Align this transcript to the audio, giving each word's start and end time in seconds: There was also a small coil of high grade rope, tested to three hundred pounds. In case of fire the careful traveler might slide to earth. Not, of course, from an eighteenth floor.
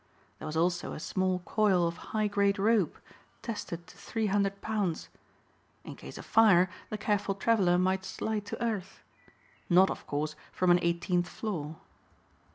There 0.39 0.47
was 0.47 0.57
also 0.57 0.93
a 0.93 0.99
small 0.99 1.43
coil 1.45 1.87
of 1.87 1.97
high 2.09 2.25
grade 2.27 2.57
rope, 2.57 2.97
tested 3.43 3.85
to 3.85 3.97
three 3.97 4.25
hundred 4.25 4.59
pounds. 4.59 5.09
In 5.83 5.95
case 5.95 6.17
of 6.17 6.25
fire 6.25 6.71
the 6.89 6.97
careful 6.97 7.35
traveler 7.35 7.77
might 7.77 8.03
slide 8.03 8.47
to 8.47 8.63
earth. 8.65 9.03
Not, 9.69 9.91
of 9.91 10.07
course, 10.07 10.35
from 10.51 10.71
an 10.71 10.79
eighteenth 10.81 11.27
floor. 11.29 11.75